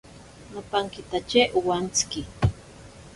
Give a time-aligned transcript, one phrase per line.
[0.51, 2.21] Nopankitatye owantsiki.